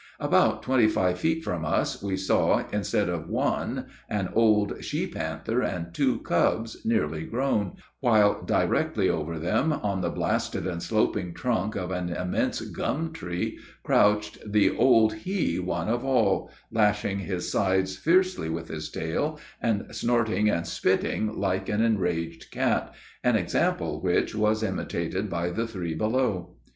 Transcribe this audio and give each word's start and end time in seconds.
About 0.19 0.63
twenty 0.63 0.87
five 0.87 1.19
feet 1.19 1.43
from 1.43 1.63
us 1.63 2.01
we 2.01 2.17
saw, 2.17 2.63
instead 2.73 3.07
of 3.07 3.29
one, 3.29 3.85
an 4.09 4.29
old 4.33 4.83
she 4.83 5.05
panther 5.05 5.61
and 5.61 5.93
two 5.93 6.21
cubs 6.21 6.83
nearly 6.83 7.23
grown, 7.23 7.73
while 7.99 8.41
directly 8.41 9.09
over 9.09 9.37
them, 9.37 9.71
on 9.71 10.01
the 10.01 10.09
blasted 10.09 10.65
and 10.65 10.81
sloping 10.81 11.35
trunk 11.35 11.75
of 11.75 11.91
an 11.91 12.09
immense 12.09 12.61
gum 12.61 13.13
tree, 13.13 13.59
crouched 13.83 14.39
the 14.51 14.75
"old 14.75 15.13
he 15.13 15.59
one 15.59 15.87
of 15.87 16.03
all," 16.03 16.49
lashing 16.71 17.19
his 17.19 17.51
sides 17.51 17.95
fiercely 17.95 18.49
with 18.49 18.69
his 18.69 18.89
tail, 18.89 19.39
and 19.61 19.85
snorting 19.95 20.49
and 20.49 20.65
spitting 20.65 21.37
like 21.39 21.69
an 21.69 21.83
enraged 21.83 22.49
cat, 22.49 22.91
an 23.23 23.35
example 23.35 24.01
which 24.01 24.33
was 24.33 24.63
imitated 24.63 25.29
by 25.29 25.51
the 25.51 25.67
three 25.67 25.93
below. 25.93 26.55